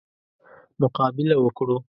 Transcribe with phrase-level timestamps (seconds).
[0.81, 1.77] مقابله وکړو.